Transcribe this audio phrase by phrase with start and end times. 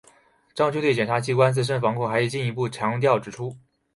[0.55, 3.55] 张军对检察机关自身防控还进一步强调指出